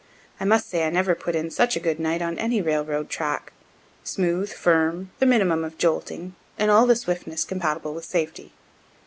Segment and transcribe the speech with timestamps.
[0.39, 3.53] I must say I never put in such a good night on any railroad track
[4.03, 8.51] smooth, firm, the minimum of jolting, and all the swiftness compatible with safety.